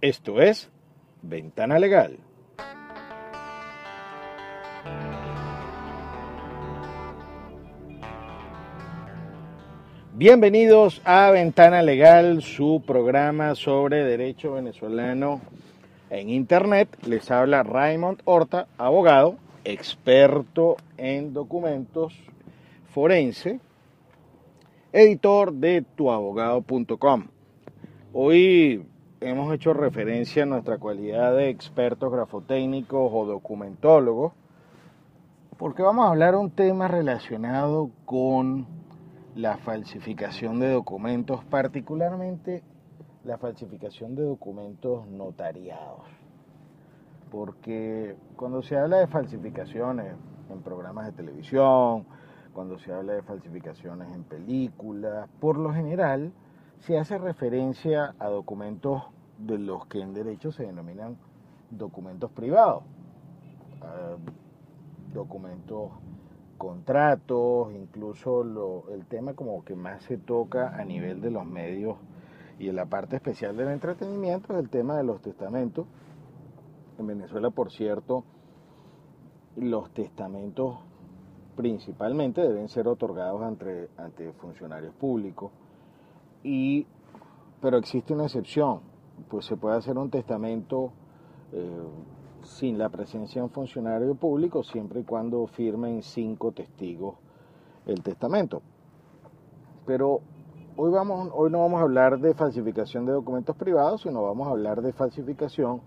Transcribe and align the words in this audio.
Esto 0.00 0.40
es 0.40 0.70
Ventana 1.22 1.76
Legal. 1.80 2.18
Bienvenidos 10.14 11.02
a 11.04 11.32
Ventana 11.32 11.82
Legal, 11.82 12.42
su 12.42 12.80
programa 12.86 13.56
sobre 13.56 14.04
derecho 14.04 14.52
venezolano 14.52 15.40
en 16.10 16.30
Internet. 16.30 16.96
Les 17.04 17.28
habla 17.32 17.64
Raymond 17.64 18.20
Horta, 18.24 18.68
abogado, 18.78 19.36
experto 19.64 20.76
en 20.96 21.34
documentos 21.34 22.14
forense, 22.94 23.58
editor 24.92 25.54
de 25.54 25.82
tuabogado.com. 25.82 27.26
Hoy 28.12 28.86
hemos 29.20 29.52
hecho 29.52 29.72
referencia 29.72 30.44
a 30.44 30.46
nuestra 30.46 30.78
cualidad 30.78 31.34
de 31.34 31.48
expertos 31.48 32.12
grafotécnicos 32.12 33.10
o 33.12 33.26
documentólogos, 33.26 34.32
porque 35.56 35.82
vamos 35.82 36.06
a 36.06 36.10
hablar 36.10 36.36
un 36.36 36.50
tema 36.50 36.86
relacionado 36.86 37.90
con 38.04 38.66
la 39.34 39.56
falsificación 39.58 40.60
de 40.60 40.70
documentos, 40.70 41.44
particularmente 41.44 42.62
la 43.24 43.38
falsificación 43.38 44.14
de 44.14 44.22
documentos 44.22 45.06
notariados. 45.08 46.02
Porque 47.30 48.16
cuando 48.36 48.62
se 48.62 48.76
habla 48.76 48.98
de 48.98 49.06
falsificaciones 49.08 50.14
en 50.50 50.62
programas 50.62 51.06
de 51.06 51.12
televisión, 51.12 52.06
cuando 52.52 52.78
se 52.78 52.92
habla 52.92 53.14
de 53.14 53.22
falsificaciones 53.22 54.12
en 54.14 54.22
películas, 54.22 55.28
por 55.40 55.58
lo 55.58 55.72
general 55.72 56.32
se 56.80 56.98
hace 56.98 57.18
referencia 57.18 58.14
a 58.18 58.28
documentos 58.28 59.02
de 59.38 59.58
los 59.58 59.86
que 59.86 60.00
en 60.00 60.14
derecho 60.14 60.52
se 60.52 60.64
denominan 60.64 61.16
documentos 61.70 62.30
privados, 62.30 62.82
ah, 63.82 64.16
documentos, 65.12 65.90
contratos, 66.56 67.72
incluso 67.72 68.42
el 68.92 69.06
tema 69.06 69.34
como 69.34 69.64
que 69.64 69.76
más 69.76 70.02
se 70.02 70.18
toca 70.18 70.76
a 70.76 70.84
nivel 70.84 71.20
de 71.20 71.30
los 71.30 71.46
medios 71.46 71.96
y 72.58 72.68
en 72.68 72.76
la 72.76 72.86
parte 72.86 73.16
especial 73.16 73.56
del 73.56 73.68
entretenimiento 73.68 74.52
es 74.54 74.58
el 74.58 74.68
tema 74.68 74.96
de 74.96 75.04
los 75.04 75.22
testamentos. 75.22 75.86
En 76.98 77.06
Venezuela, 77.06 77.50
por 77.50 77.70
cierto, 77.70 78.24
los 79.54 79.90
testamentos 79.92 80.78
principalmente 81.56 82.40
deben 82.40 82.68
ser 82.68 82.88
otorgados 82.88 83.42
ante, 83.42 83.88
ante 83.96 84.32
funcionarios 84.32 84.94
públicos 84.94 85.52
y 86.42 86.86
pero 87.60 87.78
existe 87.78 88.14
una 88.14 88.24
excepción 88.24 88.80
pues 89.28 89.46
se 89.46 89.56
puede 89.56 89.76
hacer 89.76 89.98
un 89.98 90.10
testamento 90.10 90.92
eh, 91.52 91.88
sin 92.42 92.78
la 92.78 92.88
presencia 92.88 93.40
de 93.40 93.46
un 93.46 93.50
funcionario 93.50 94.14
público 94.14 94.62
siempre 94.62 95.00
y 95.00 95.04
cuando 95.04 95.46
firmen 95.46 96.02
cinco 96.02 96.52
testigos 96.52 97.16
el 97.86 98.02
testamento. 98.02 98.62
Pero 99.86 100.20
hoy 100.76 100.92
vamos 100.92 101.30
hoy 101.34 101.50
no 101.50 101.60
vamos 101.60 101.80
a 101.80 101.82
hablar 101.82 102.20
de 102.20 102.34
falsificación 102.34 103.06
de 103.06 103.12
documentos 103.12 103.56
privados 103.56 104.02
sino 104.02 104.22
vamos 104.22 104.46
a 104.46 104.50
hablar 104.50 104.82
de 104.82 104.92
falsificación 104.92 105.80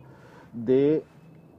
de 0.53 1.03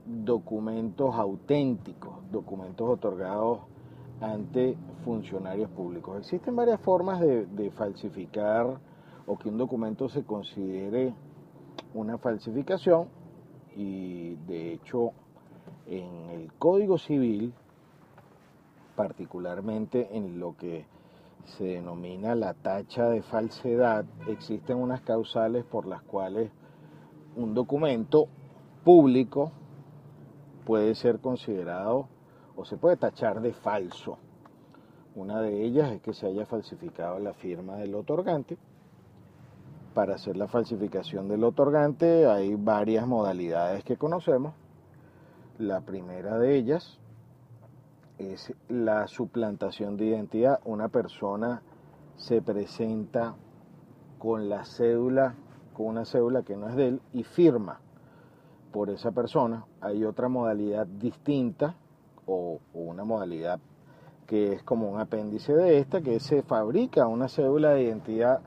documentos 0.05 1.15
auténticos 1.15 2.13
documentos 2.31 2.87
otorgados 2.89 3.61
ante 4.23 4.77
funcionarios 5.05 5.71
públicos. 5.71 6.19
Existen 6.19 6.57
varias 6.57 6.81
formas 6.81 7.21
de, 7.21 7.47
de 7.47 7.71
falsificar 7.73 8.79
o 9.27 9.37
que 9.37 9.49
un 9.49 9.59
documento 9.59 10.09
se 10.09 10.25
considere 10.25 11.15
una 11.95 12.19
falsificación 12.19 13.09
y 13.77 14.35
de 14.47 14.73
hecho 14.73 15.13
en 15.87 16.31
el 16.31 16.53
Código 16.55 16.99
Civil, 16.99 17.53
particularmente 18.97 20.17
en 20.17 20.39
lo 20.39 20.57
que 20.57 20.87
se 21.45 21.65
denomina 21.65 22.35
la 22.35 22.55
tacha 22.55 23.09
de 23.09 23.23
falsedad, 23.23 24.05
existen 24.29 24.77
unas 24.77 25.01
causales 25.01 25.65
por 25.65 25.87
las 25.87 26.03
cuales 26.03 26.51
un 27.35 27.55
documento 27.55 28.29
público 28.85 29.51
puede 30.65 30.95
ser 30.95 31.19
considerado 31.19 32.09
o 32.57 32.65
se 32.65 32.77
puede 32.77 32.97
tachar 32.97 33.41
de 33.41 33.53
falso. 33.53 34.19
Una 35.15 35.41
de 35.41 35.63
ellas 35.65 35.93
es 35.93 36.01
que 36.01 36.15
se 36.15 36.27
haya 36.27 36.47
falsificado 36.47 37.19
la 37.19 37.35
firma 37.35 37.77
del 37.77 37.95
otorgante. 37.95 38.57
Para 39.95 40.15
hacer 40.15 40.37
la 40.37 40.49
falsificación 40.49 41.29
del 41.29 41.45
otorgante 41.45 42.27
hay 42.27 42.55
varias 42.55 43.07
modalidades 43.07 43.85
que 43.85 43.97
conocemos. 43.97 44.55
La 45.59 45.83
primera 45.83 46.39
de 46.39 46.57
ellas 46.57 46.99
es 48.17 48.55
la 48.69 49.07
suplantación 49.07 49.97
de 49.97 50.07
identidad. 50.07 50.61
Una 50.65 50.89
persona 50.89 51.63
se 52.17 52.41
presenta 52.41 53.35
con 54.19 54.49
la 54.49 54.65
cédula, 54.65 55.35
con 55.75 55.87
una 55.87 56.07
cédula 56.07 56.43
que 56.43 56.57
no 56.57 56.69
es 56.69 56.77
de 56.77 56.89
él 56.89 57.03
y 57.13 57.25
firma 57.25 57.81
por 58.73 58.89
esa 58.89 59.11
persona. 59.11 59.67
Hay 59.83 60.05
otra 60.05 60.29
modalidad 60.29 60.87
distinta 60.87 61.77
o, 62.27 62.61
una 62.75 63.05
modalidad 63.05 63.61
que 64.27 64.53
es 64.53 64.63
como 64.63 64.91
un 64.91 65.01
apéndice 65.01 65.53
de 65.55 65.79
esta, 65.79 66.01
que 66.01 66.21
se 66.21 66.43
fabrica 66.43 67.07
una 67.07 67.29
cédula 67.29 67.73
de 67.73 67.83
identidad 67.83 68.41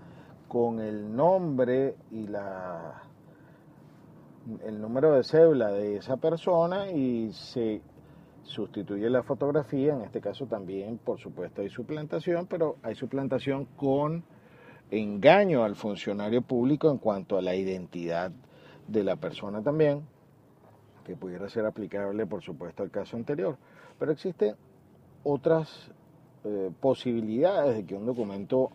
con 0.48 0.80
el 0.80 1.16
nombre 1.16 1.96
y 2.12 2.28
la 2.28 3.04
el 4.64 4.80
número 4.80 5.14
de 5.14 5.24
cédula 5.24 5.72
de 5.72 5.98
esa 5.98 6.18
persona 6.18 6.92
y 6.92 7.34
se 7.34 7.82
sustituye 8.44 9.10
la 9.10 9.24
fotografía, 9.24 9.94
en 9.94 10.02
este 10.02 10.22
caso 10.22 10.46
también 10.46 11.00
por 11.00 11.20
supuesto 11.20 11.62
hay 11.62 11.70
suplantación, 11.70 12.46
pero 12.46 12.78
hay 12.84 12.94
suplantación 12.94 13.66
con 13.76 14.24
engaño 14.92 15.64
al 15.64 15.76
funcionario 15.76 16.44
público 16.44 16.92
en 16.92 17.00
cuanto 17.00 17.38
a 17.38 17.42
la 17.42 17.56
identidad 17.56 18.32
de 18.88 19.04
la 19.04 19.16
persona 19.16 19.64
también, 19.64 20.04
que 21.06 21.16
pudiera 21.16 21.48
ser 21.48 21.66
aplicable 21.66 22.26
por 22.26 22.42
supuesto 22.42 22.84
al 22.84 22.92
caso 22.92 23.16
anterior. 23.16 23.58
Pero 23.98 24.12
existen 24.12 24.56
otras 25.24 25.90
eh, 26.44 26.72
posibilidades 26.82 27.78
de 27.78 27.86
que 27.86 27.96
un 27.96 28.06
documento 28.06 28.72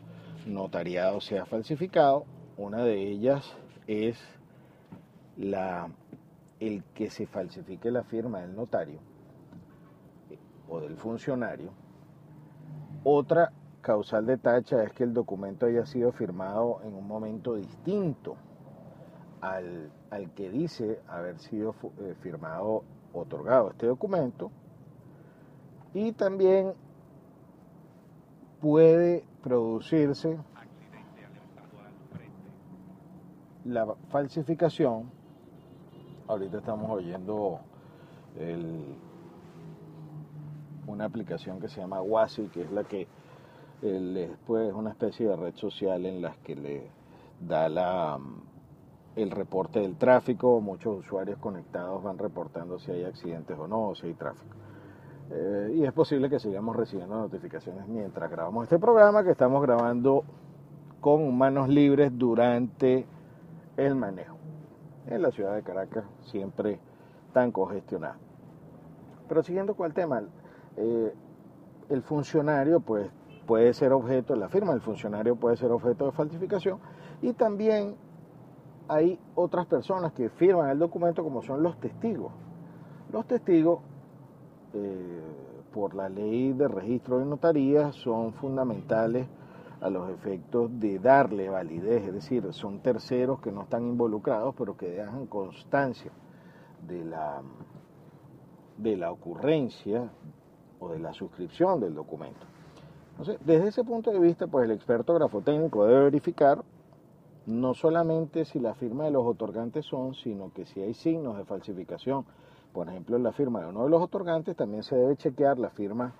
notariado 0.46 1.20
sea 1.20 1.44
falsificado. 1.44 2.24
Una 2.56 2.84
de 2.84 3.02
ellas 3.02 3.44
es 3.86 4.18
la, 5.36 5.90
el 6.60 6.84
que 6.94 7.10
se 7.10 7.26
falsifique 7.26 7.90
la 7.90 8.04
firma 8.04 8.40
del 8.40 8.54
notario 8.54 9.00
eh, 10.30 10.38
o 10.68 10.80
del 10.80 10.96
funcionario. 10.96 11.72
Otra 13.02 13.52
causal 13.82 14.26
de 14.26 14.36
tacha 14.36 14.82
es 14.84 14.92
que 14.92 15.04
el 15.04 15.14
documento 15.14 15.66
haya 15.66 15.84
sido 15.86 16.12
firmado 16.12 16.80
en 16.84 16.94
un 16.94 17.06
momento 17.06 17.54
distinto 17.54 18.36
al, 19.40 19.90
al 20.10 20.30
que 20.32 20.50
dice 20.50 21.00
haber 21.08 21.38
sido 21.38 21.74
eh, 22.00 22.14
firmado, 22.20 22.84
otorgado 23.12 23.70
este 23.70 23.86
documento. 23.86 24.50
Y 25.94 26.12
también 26.12 26.74
puede 28.60 29.24
producirse 29.42 30.38
la 33.64 33.94
falsificación, 34.10 35.10
ahorita 36.26 36.58
estamos 36.58 36.90
oyendo 36.90 37.60
el, 38.38 38.96
una 40.86 41.04
aplicación 41.04 41.60
que 41.60 41.68
se 41.68 41.80
llama 41.80 42.00
Wasi, 42.02 42.48
que 42.48 42.62
es 42.62 42.70
la 42.70 42.84
que 42.84 43.06
es 43.82 44.74
una 44.74 44.90
especie 44.90 45.26
de 45.26 45.36
red 45.36 45.54
social 45.56 46.04
en 46.04 46.20
la 46.20 46.34
que 46.42 46.54
le 46.54 46.90
da 47.40 47.68
la, 47.68 48.18
el 49.22 49.30
reporte 49.30 49.80
del 49.80 49.96
tráfico, 49.96 50.60
muchos 50.60 50.98
usuarios 50.98 51.38
conectados 51.38 52.02
van 52.02 52.18
reportando 52.18 52.78
si 52.78 52.90
hay 52.92 53.04
accidentes 53.04 53.58
o 53.58 53.66
no, 53.66 53.88
o 53.88 53.94
si 53.94 54.06
hay 54.06 54.14
tráfico. 54.14 54.56
Eh, 55.30 55.74
y 55.76 55.84
es 55.84 55.92
posible 55.92 56.28
que 56.28 56.38
sigamos 56.40 56.74
recibiendo 56.74 57.16
notificaciones 57.16 57.86
mientras 57.86 58.30
grabamos 58.30 58.64
este 58.64 58.78
programa 58.78 59.22
que 59.22 59.30
estamos 59.30 59.62
grabando 59.62 60.24
con 61.00 61.36
manos 61.36 61.68
libres 61.68 62.10
durante 62.16 63.06
el 63.76 63.94
manejo. 63.94 64.36
En 65.06 65.22
la 65.22 65.30
ciudad 65.30 65.54
de 65.54 65.62
Caracas 65.62 66.04
siempre 66.22 66.80
tan 67.32 67.52
congestionada. 67.52 68.18
Pero 69.28 69.42
siguiendo 69.42 69.74
con 69.74 69.86
el 69.86 69.94
tema, 69.94 70.22
eh, 70.76 71.14
el 71.88 72.02
funcionario 72.02 72.80
pues 72.80 73.10
puede 73.46 73.72
ser 73.72 73.92
objeto, 73.92 74.34
la 74.36 74.48
firma 74.48 74.72
del 74.72 74.80
funcionario 74.80 75.36
puede 75.36 75.56
ser 75.56 75.70
objeto 75.70 76.06
de 76.06 76.12
falsificación 76.12 76.78
y 77.22 77.32
también 77.32 77.96
hay 78.90 79.20
otras 79.36 79.66
personas 79.66 80.12
que 80.12 80.28
firman 80.30 80.68
el 80.68 80.80
documento 80.80 81.22
como 81.22 81.42
son 81.42 81.62
los 81.62 81.78
testigos. 81.78 82.32
Los 83.12 83.24
testigos, 83.24 83.78
eh, 84.74 85.22
por 85.72 85.94
la 85.94 86.08
ley 86.08 86.52
de 86.52 86.66
registro 86.66 87.20
de 87.20 87.24
notarías, 87.24 87.94
son 87.94 88.32
fundamentales 88.32 89.28
a 89.80 89.88
los 89.90 90.10
efectos 90.10 90.68
de 90.80 90.98
darle 90.98 91.48
validez, 91.48 92.08
es 92.08 92.12
decir, 92.12 92.52
son 92.52 92.80
terceros 92.80 93.40
que 93.40 93.52
no 93.52 93.62
están 93.62 93.86
involucrados, 93.86 94.56
pero 94.58 94.76
que 94.76 94.90
dejan 94.90 95.26
constancia 95.26 96.10
de 96.84 97.04
la, 97.04 97.42
de 98.76 98.96
la 98.96 99.12
ocurrencia 99.12 100.10
o 100.80 100.88
de 100.88 100.98
la 100.98 101.12
suscripción 101.12 101.78
del 101.78 101.94
documento. 101.94 102.44
Entonces, 103.12 103.38
desde 103.46 103.68
ese 103.68 103.84
punto 103.84 104.10
de 104.10 104.18
vista, 104.18 104.48
pues 104.48 104.64
el 104.64 104.72
experto 104.72 105.14
grafotécnico 105.14 105.86
debe 105.86 106.04
verificar 106.04 106.64
no 107.50 107.74
solamente 107.74 108.44
si 108.44 108.58
la 108.60 108.74
firma 108.74 109.04
de 109.04 109.10
los 109.10 109.26
otorgantes 109.26 109.84
son, 109.86 110.14
sino 110.14 110.52
que 110.52 110.64
si 110.64 110.80
hay 110.80 110.94
signos 110.94 111.36
de 111.36 111.44
falsificación. 111.44 112.24
Por 112.72 112.88
ejemplo, 112.88 113.16
en 113.16 113.24
la 113.24 113.32
firma 113.32 113.60
de 113.60 113.66
uno 113.66 113.84
de 113.84 113.90
los 113.90 114.00
otorgantes 114.00 114.56
también 114.56 114.82
se 114.82 114.96
debe 114.96 115.16
chequear 115.16 115.58
la 115.58 115.70
firma 115.70 116.14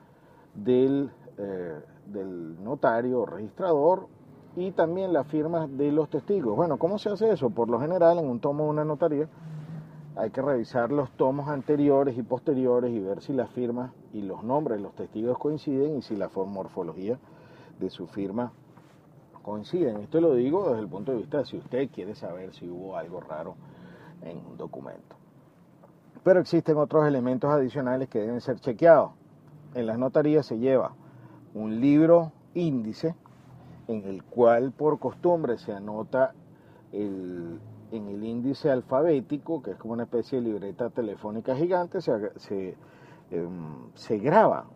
del 0.55 1.11
eh, 1.43 1.81
del 2.07 2.63
notario 2.63 3.21
o 3.21 3.27
registrador 3.27 4.09
y 4.57 4.73
también 4.73 5.13
la 5.13 5.25
firma 5.25 5.67
de 5.67 5.93
los 5.93 6.11
testigos. 6.11 6.57
Bueno, 6.57 6.77
¿cómo 6.77 6.99
se 6.99 7.09
hace 7.09 7.31
eso? 7.31 7.51
Por 7.51 7.71
lo 7.71 7.81
general, 7.81 8.19
en 8.19 8.29
un 8.29 8.41
tomo 8.41 8.65
de 8.65 8.71
una 8.71 8.85
notaría, 8.85 9.29
hay 10.17 10.31
que 10.31 10.43
revisar 10.43 10.91
los 10.91 11.11
tomos 11.13 11.49
anteriores 11.49 12.19
y 12.19 12.23
posteriores 12.23 12.91
y 12.93 12.99
ver 12.99 13.23
si 13.23 13.33
las 13.33 13.49
firmas 13.51 13.93
y 14.13 14.23
los 14.23 14.43
nombres 14.43 14.79
de 14.79 14.83
los 14.83 14.95
testigos 14.95 15.39
coinciden 15.39 15.99
y 15.99 16.03
si 16.03 16.17
la 16.17 16.29
morfología 16.29 17.19
de 17.79 17.89
su 17.89 18.07
firma 18.09 18.53
coinciden. 19.43 19.99
Esto 19.99 20.21
lo 20.21 20.35
digo 20.35 20.69
desde 20.71 20.83
el 20.83 20.89
punto 20.89 21.13
de 21.13 21.19
vista 21.19 21.39
de 21.39 21.47
si 21.47 21.57
usted 21.57 21.91
quiere 21.91 22.15
saber 22.15 22.53
si 22.55 22.69
hubo 22.69 22.97
algo 22.97 23.21
raro 23.21 23.57
en 24.23 24.39
un 24.39 24.57
documento. 24.57 25.17
Pero 26.23 26.41
existen 26.41 26.77
otros 26.77 27.07
elementos 27.07 27.51
adicionales 27.51 28.09
que 28.09 28.21
deben 28.21 28.41
ser 28.41 28.61
chequeados. 28.61 29.13
En 29.75 29.87
las 29.87 29.99
notarías 29.99 30.47
se 30.47 30.59
lleva 30.59 30.93
un 31.55 31.81
libro 31.81 32.33
índice 32.55 33.15
en 33.89 34.05
el 34.05 34.23
cual 34.25 34.73
por 34.73 34.99
costumbre 34.99 35.59
se 35.59 35.73
anota 35.73 36.35
en 36.93 37.61
el 37.91 38.25
índice 38.25 38.71
alfabético, 38.71 39.63
que 39.63 39.73
es 39.73 39.77
como 39.77 39.95
una 39.95 40.05
especie 40.05 40.41
de 40.41 40.49
libreta 40.49 40.91
telefónica 40.91 41.57
gigante, 41.57 42.01
se, 42.01 42.39
se, 42.39 42.77
em, 43.31 44.23
graba 44.23 44.67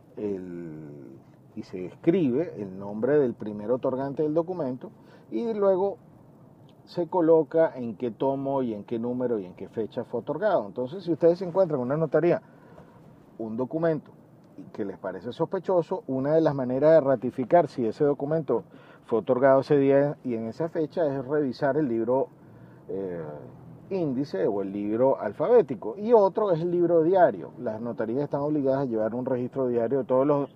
y 1.57 1.63
se 1.63 1.87
escribe 1.87 2.55
el 2.59 2.79
nombre 2.79 3.19
del 3.19 3.35
primer 3.35 3.71
otorgante 3.71 4.23
del 4.23 4.35
documento 4.35 4.91
y 5.31 5.53
luego 5.55 5.99
se 6.85 7.07
coloca 7.07 7.73
en 7.75 7.97
qué 7.97 8.11
tomo 8.11 8.63
y 8.63 8.75
en 8.75 8.85
qué 8.85 8.99
número 8.99 9.39
y 9.39 9.47
en 9.47 9.55
qué 9.55 9.69
fecha 9.69 10.05
fue 10.05 10.21
otorgado. 10.21 10.67
Entonces, 10.67 11.05
si 11.05 11.13
ustedes 11.13 11.41
encuentran 11.43 11.81
en 11.81 11.87
una 11.87 11.97
notaría 11.97 12.43
un 13.39 13.57
documento 13.57 14.13
que 14.73 14.85
les 14.85 14.99
parece 14.99 15.33
sospechoso, 15.33 16.05
una 16.07 16.35
de 16.35 16.41
las 16.41 16.55
maneras 16.55 16.93
de 16.93 17.01
ratificar 17.01 17.69
si 17.69 17.87
ese 17.87 18.05
documento 18.05 18.65
fue 19.07 19.21
otorgado 19.21 19.61
ese 19.61 19.77
día 19.79 20.17
y 20.25 20.35
en 20.35 20.47
esa 20.47 20.69
fecha 20.69 21.07
es 21.07 21.25
revisar 21.27 21.77
el 21.77 21.89
libro 21.89 22.29
eh, 22.89 23.23
índice 23.91 24.47
o 24.47 24.63
el 24.63 24.73
libro 24.73 25.21
alfabético. 25.21 25.97
Y 25.99 26.13
otro 26.13 26.53
es 26.53 26.61
el 26.61 26.71
libro 26.71 27.03
diario. 27.03 27.51
Las 27.59 27.81
notarías 27.81 28.25
están 28.25 28.41
obligadas 28.41 28.83
a 28.83 28.85
llevar 28.85 29.15
un 29.15 29.27
registro 29.27 29.69
diario 29.69 29.99
de 29.99 30.05
todos 30.05 30.27
los... 30.27 30.51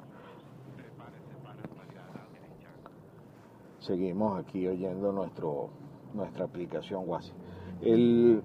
Seguimos 3.88 4.38
aquí 4.38 4.68
oyendo 4.68 5.12
nuestro, 5.12 5.70
nuestra 6.12 6.44
aplicación 6.44 7.08
WhatsApp. 7.08 7.34
El... 7.80 8.42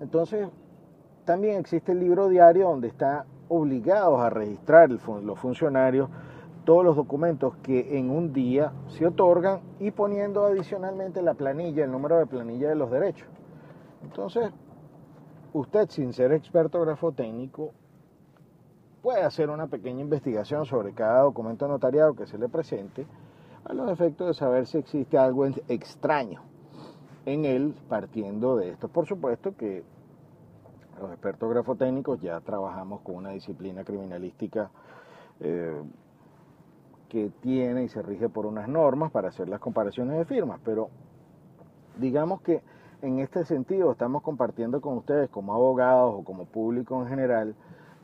Entonces, 0.00 0.48
también 1.24 1.60
existe 1.60 1.92
el 1.92 2.00
libro 2.00 2.28
diario 2.28 2.70
donde 2.70 2.88
está 2.88 3.24
obligados 3.48 4.18
a 4.18 4.28
registrar 4.28 4.90
los 4.90 5.38
funcionarios 5.38 6.08
todos 6.64 6.84
los 6.84 6.96
documentos 6.96 7.54
que 7.62 7.98
en 7.98 8.10
un 8.10 8.32
día 8.32 8.72
se 8.88 9.06
otorgan 9.06 9.60
y 9.78 9.92
poniendo 9.92 10.44
adicionalmente 10.44 11.22
la 11.22 11.34
planilla, 11.34 11.84
el 11.84 11.92
número 11.92 12.18
de 12.18 12.26
planilla 12.26 12.68
de 12.68 12.74
los 12.74 12.90
derechos. 12.90 13.28
Entonces, 14.02 14.50
usted 15.52 15.88
sin 15.88 16.12
ser 16.12 16.32
experto 16.32 16.80
grafotécnico 16.80 17.70
puede 19.02 19.22
hacer 19.22 19.50
una 19.50 19.68
pequeña 19.68 20.00
investigación 20.00 20.66
sobre 20.66 20.94
cada 20.94 21.22
documento 21.22 21.68
notariado 21.68 22.14
que 22.14 22.26
se 22.26 22.38
le 22.38 22.48
presente 22.48 23.06
a 23.64 23.72
los 23.72 23.90
efectos 23.90 24.28
de 24.28 24.34
saber 24.34 24.66
si 24.66 24.78
existe 24.78 25.18
algo 25.18 25.46
extraño 25.68 26.42
en 27.26 27.44
él 27.44 27.74
partiendo 27.88 28.56
de 28.56 28.70
esto. 28.70 28.88
Por 28.88 29.06
supuesto 29.06 29.56
que 29.56 29.84
los 31.00 31.10
expertos 31.10 31.50
grafotécnicos 31.50 32.20
ya 32.20 32.40
trabajamos 32.40 33.00
con 33.00 33.16
una 33.16 33.30
disciplina 33.30 33.84
criminalística 33.84 34.70
eh, 35.40 35.80
que 37.08 37.30
tiene 37.40 37.84
y 37.84 37.88
se 37.88 38.02
rige 38.02 38.28
por 38.28 38.46
unas 38.46 38.68
normas 38.68 39.10
para 39.10 39.28
hacer 39.28 39.48
las 39.48 39.60
comparaciones 39.60 40.16
de 40.16 40.24
firmas, 40.24 40.60
pero 40.64 40.90
digamos 41.98 42.40
que 42.42 42.62
en 43.02 43.18
este 43.18 43.44
sentido 43.44 43.90
estamos 43.92 44.22
compartiendo 44.22 44.80
con 44.80 44.98
ustedes 44.98 45.30
como 45.30 45.54
abogados 45.54 46.14
o 46.18 46.24
como 46.24 46.44
público 46.44 47.00
en 47.02 47.08
general 47.08 47.54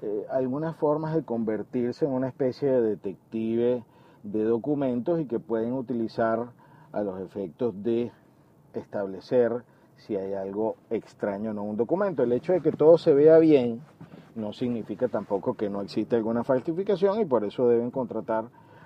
eh, 0.03 0.27
algunas 0.31 0.77
formas 0.77 1.15
de 1.15 1.23
convertirse 1.23 2.05
en 2.05 2.13
una 2.13 2.29
especie 2.29 2.71
de 2.71 2.83
detective 2.83 3.85
de 4.33 4.45
documentos 4.45 5.21
y 5.21 5.27
que 5.27 5.39
pueden 5.39 5.73
utilizar 5.73 6.51
a 6.93 7.03
los 7.03 7.21
efectos 7.21 7.75
de 7.83 8.11
establecer 8.75 9.63
si 9.97 10.17
hay 10.17 10.35
algo 10.35 10.77
extraño 10.91 11.51
en 11.51 11.59
un 11.59 11.77
documento. 11.77 12.23
El 12.23 12.33
hecho 12.33 12.53
de 12.53 12.61
que 12.61 12.73
todo 12.73 12.99
se 12.99 13.15
vea 13.15 13.39
bien 13.39 13.81
no 14.35 14.53
significa 14.53 15.09
tampoco 15.09 15.55
que 15.55 15.71
no 15.71 15.81
existe 15.81 16.17
alguna 16.17 16.45
falsificación 16.45 17.21
y 17.21 17.25
por 17.25 17.45
eso 17.45 17.69
deben 17.69 17.91
contratar 17.91 18.45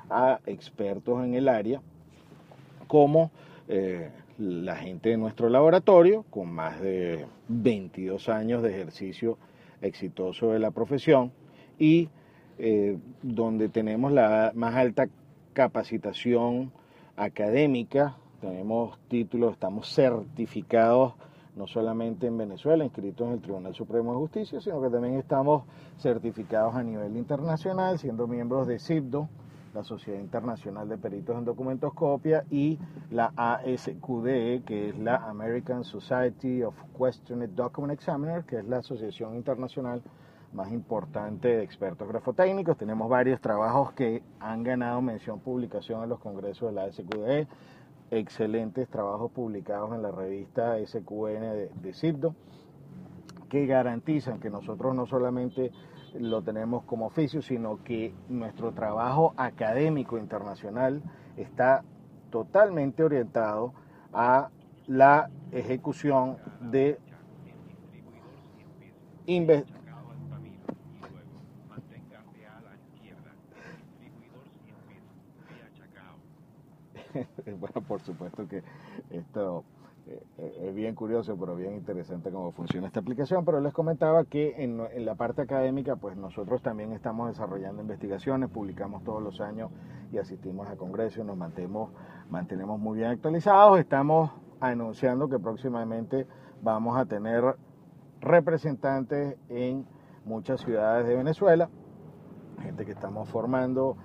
a 0.08 0.40
expertos 0.46 1.24
en 1.24 1.34
el 1.34 1.48
área 1.48 1.80
como 2.86 3.30
eh, 3.68 4.10
la 4.38 4.76
gente 4.76 5.10
de 5.10 5.16
nuestro 5.16 5.48
laboratorio 5.48 6.24
con 6.30 6.52
más 6.52 6.80
de 6.80 7.26
22 7.48 8.28
años 8.28 8.62
de 8.62 8.70
ejercicio 8.70 9.38
exitoso 9.82 10.50
de 10.50 10.58
la 10.58 10.70
profesión 10.70 11.32
y 11.78 12.08
eh, 12.58 12.98
donde 13.22 13.68
tenemos 13.68 14.12
la 14.12 14.52
más 14.54 14.74
alta 14.74 15.06
capacitación 15.52 16.72
académica. 17.16 18.16
Tenemos 18.40 18.98
títulos, 19.08 19.52
estamos 19.52 19.92
certificados 19.92 21.14
no 21.56 21.66
solamente 21.66 22.26
en 22.26 22.38
Venezuela, 22.38 22.84
inscritos 22.84 23.26
en 23.26 23.34
el 23.34 23.40
Tribunal 23.40 23.74
Supremo 23.74 24.12
de 24.12 24.18
Justicia, 24.18 24.60
sino 24.60 24.80
que 24.80 24.88
también 24.88 25.14
estamos 25.16 25.64
certificados 25.98 26.74
a 26.74 26.82
nivel 26.82 27.16
internacional, 27.16 27.98
siendo 27.98 28.26
miembros 28.26 28.66
de 28.66 28.78
CIPDO, 28.78 29.28
la 29.74 29.84
Sociedad 29.84 30.18
Internacional 30.18 30.88
de 30.88 30.96
Peritos 30.96 31.36
en 31.36 31.44
Documentoscopia, 31.44 32.44
y 32.50 32.78
la 33.10 33.32
ASQDE, 33.36 34.62
que 34.64 34.88
es 34.90 34.98
la 34.98 35.16
American 35.16 35.84
Society 35.84 36.62
of 36.62 36.74
Questioned 36.98 37.50
Document 37.50 37.92
Examiners, 37.92 38.46
que 38.46 38.58
es 38.58 38.64
la 38.64 38.78
asociación 38.78 39.36
internacional 39.36 40.02
más 40.52 40.70
importante 40.72 41.48
de 41.48 41.62
expertos 41.62 42.08
grafotécnicos. 42.08 42.76
Tenemos 42.76 43.08
varios 43.08 43.40
trabajos 43.40 43.92
que 43.92 44.22
han 44.40 44.62
ganado 44.62 45.00
mención 45.00 45.40
publicación 45.40 46.02
en 46.02 46.08
los 46.08 46.18
congresos 46.20 46.68
de 46.68 46.74
la 46.74 46.84
ASQDE 46.84 47.46
excelentes 48.10 48.88
trabajos 48.88 49.30
publicados 49.30 49.94
en 49.94 50.02
la 50.02 50.10
revista 50.10 50.76
SQN 50.84 51.40
de, 51.40 51.70
de 51.82 52.32
que 53.48 53.66
garantizan 53.66 54.38
que 54.40 54.50
nosotros 54.50 54.94
no 54.94 55.06
solamente 55.06 55.70
lo 56.18 56.42
tenemos 56.42 56.84
como 56.84 57.06
oficio, 57.06 57.42
sino 57.42 57.82
que 57.84 58.12
nuestro 58.28 58.72
trabajo 58.72 59.32
académico 59.36 60.18
internacional 60.18 61.02
está 61.36 61.84
totalmente 62.30 63.02
orientado 63.04 63.72
a 64.12 64.50
la 64.86 65.30
ejecución 65.52 66.36
de 66.60 66.98
inve- 69.26 69.64
bueno, 77.58 77.86
por 77.86 78.00
supuesto 78.00 78.46
que 78.48 78.62
esto 79.10 79.64
eh, 80.06 80.22
eh, 80.38 80.66
es 80.68 80.74
bien 80.74 80.94
curioso, 80.94 81.36
pero 81.38 81.56
bien 81.56 81.74
interesante 81.74 82.30
cómo 82.30 82.52
funciona 82.52 82.86
esta 82.86 83.00
aplicación. 83.00 83.44
Pero 83.44 83.60
les 83.60 83.72
comentaba 83.72 84.24
que 84.24 84.62
en, 84.62 85.04
la 85.04 85.14
parte 85.14 85.42
académica, 85.42 85.96
pues 85.96 86.16
nosotros 86.16 86.62
también 86.62 86.92
estamos 86.92 87.28
desarrollando 87.28 87.82
investigaciones, 87.82 88.50
publicamos 88.50 89.04
todos 89.04 89.22
los 89.22 89.40
años 89.40 89.70
y 90.12 90.18
asistimos 90.18 90.68
a 90.68 90.76
congresos, 90.76 91.24
nos 91.24 91.36
mantenemos, 91.36 91.90
mantenemos 92.30 92.78
muy 92.78 92.98
bien 92.98 93.10
actualizados. 93.10 93.78
Estamos 93.78 94.30
anunciando 94.60 95.28
que 95.28 95.38
próximamente 95.38 96.26
vamos 96.62 96.98
a 96.98 97.06
tener 97.06 97.56
representantes 98.20 99.36
en 99.48 99.86
muchas 100.24 100.60
ciudades 100.60 101.06
de 101.06 101.16
Venezuela, 101.16 101.70
gente 102.62 102.84
que 102.84 102.92
estamos 102.92 103.28
formando 103.28 103.96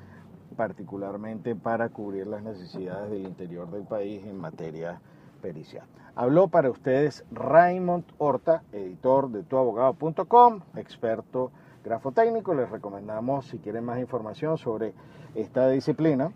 particularmente 0.55 1.55
para 1.55 1.89
cubrir 1.89 2.27
las 2.27 2.43
necesidades 2.43 3.11
del 3.11 3.25
interior 3.25 3.69
del 3.71 3.83
país 3.83 4.23
en 4.25 4.37
materia 4.37 4.99
pericial. 5.41 5.85
Habló 6.15 6.47
para 6.47 6.69
ustedes 6.69 7.25
Raymond 7.31 8.05
Horta, 8.17 8.63
editor 8.71 9.29
de 9.29 9.43
tuabogado.com, 9.43 10.61
experto 10.75 11.51
grafotécnico. 11.83 12.53
Les 12.53 12.69
recomendamos, 12.69 13.47
si 13.47 13.59
quieren 13.59 13.83
más 13.83 13.99
información 13.99 14.57
sobre 14.57 14.93
esta 15.35 15.69
disciplina, 15.69 16.31